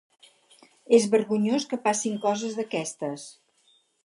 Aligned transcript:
És 0.99 1.05
vergonyós 1.15 1.67
que 1.75 1.81
passin 1.85 2.19
coses 2.27 2.57
d'aquestes. 2.61 3.29